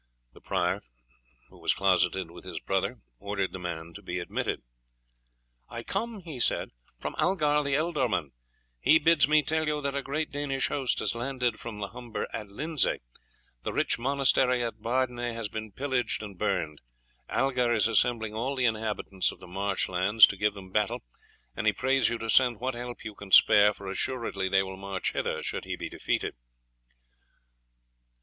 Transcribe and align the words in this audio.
The 0.33 0.41
latter, 0.49 0.81
who 1.49 1.59
was 1.59 1.75
closeted 1.75 2.31
with 2.31 2.43
his 2.43 2.59
brother, 2.59 3.01
ordered 3.19 3.51
the 3.51 3.59
man 3.59 3.93
to 3.93 4.01
be 4.01 4.17
admitted. 4.17 4.63
"I 5.69 5.83
come," 5.83 6.21
he 6.21 6.39
said, 6.39 6.71
"from 6.99 7.13
Algar 7.19 7.63
the 7.63 7.75
ealdorman. 7.75 8.31
He 8.79 8.97
bids 8.97 9.27
me 9.27 9.43
tell 9.43 9.67
you 9.67 9.79
that 9.83 9.93
a 9.93 10.01
great 10.01 10.31
Danish 10.31 10.69
host 10.69 10.97
has 10.97 11.13
landed 11.13 11.59
from 11.59 11.77
the 11.77 11.89
Humber 11.89 12.27
at 12.33 12.47
Lindsay. 12.49 12.97
The 13.61 13.73
rich 13.73 13.99
monastery 13.99 14.63
of 14.63 14.81
Bardenay 14.81 15.33
has 15.33 15.49
been 15.49 15.71
pillaged 15.71 16.23
and 16.23 16.35
burned. 16.35 16.81
Algar 17.29 17.71
is 17.71 17.87
assembling 17.87 18.33
all 18.33 18.55
the 18.55 18.65
inhabitants 18.65 19.31
of 19.31 19.39
the 19.39 19.45
marsh 19.45 19.87
lands 19.87 20.25
to 20.25 20.35
give 20.35 20.55
them 20.55 20.71
battle, 20.71 21.03
and 21.55 21.67
he 21.67 21.73
prays 21.73 22.09
you 22.09 22.17
to 22.17 22.27
send 22.31 22.59
what 22.59 22.73
help 22.73 23.05
you 23.05 23.13
can 23.13 23.29
spare, 23.29 23.71
for 23.71 23.87
assuredly 23.87 24.49
they 24.49 24.63
will 24.63 24.77
march 24.77 25.11
hither 25.11 25.43
should 25.43 25.65
he 25.65 25.75
be 25.75 25.89
defeated." 25.89 26.33